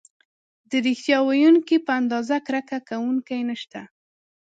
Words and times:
د 0.69 0.71
ریښتیا 0.85 1.17
ویونکي 1.27 1.77
په 1.85 1.91
اندازه 1.99 2.37
کرکه 2.47 2.77
کوونکي 2.89 3.39
نشته. 3.49 3.81